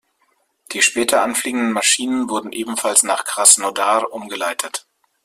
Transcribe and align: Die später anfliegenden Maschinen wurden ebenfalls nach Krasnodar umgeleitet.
Die 0.71 0.81
später 0.81 1.21
anfliegenden 1.21 1.71
Maschinen 1.73 2.27
wurden 2.27 2.51
ebenfalls 2.53 3.03
nach 3.03 3.23
Krasnodar 3.23 4.11
umgeleitet. 4.11 4.87